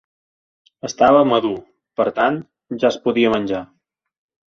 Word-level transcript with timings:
Estava 0.87 1.19
madur, 1.31 1.51
per 2.01 2.05
tant, 2.21 2.39
ja 2.85 2.89
es 2.91 2.97
podia 3.05 3.35
menjar. 3.35 3.61